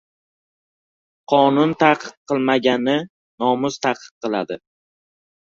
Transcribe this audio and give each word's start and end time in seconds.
Qonun 1.33 1.75
taqiq 1.83 2.15
qilmaganni 2.31 2.97
nomus 3.45 3.81
taqiq 3.85 4.11
qiladi. 4.25 4.63